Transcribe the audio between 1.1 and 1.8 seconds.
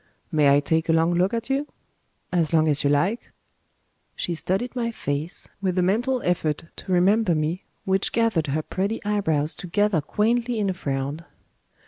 look at you?"